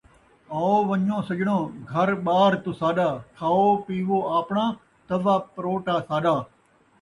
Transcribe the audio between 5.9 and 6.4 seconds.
ساݙا